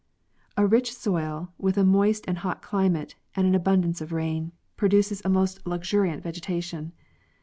A 0.57 0.65
rich 0.65 0.95
soil, 0.95 1.53
with 1.59 1.77
a 1.77 1.83
moist 1.83 2.25
and 2.27 2.39
hot 2.39 2.63
climate 2.63 3.13
and 3.35 3.45
an 3.45 3.53
abundance 3.53 4.01
of 4.01 4.11
rain, 4.11 4.51
produces 4.75 5.21
a 5.23 5.29
most 5.29 5.59
luxuriant 5.63 6.23
vegetation. 6.23 6.91